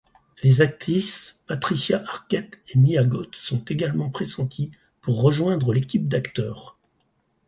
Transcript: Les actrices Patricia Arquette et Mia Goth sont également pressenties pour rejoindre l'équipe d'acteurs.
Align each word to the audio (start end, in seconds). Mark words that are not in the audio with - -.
Les 0.41 0.61
actrices 0.61 1.43
Patricia 1.45 2.01
Arquette 2.07 2.59
et 2.73 2.79
Mia 2.79 3.03
Goth 3.03 3.35
sont 3.35 3.63
également 3.65 4.09
pressenties 4.09 4.71
pour 4.99 5.21
rejoindre 5.21 5.73
l'équipe 5.75 6.07
d'acteurs. 6.07 6.75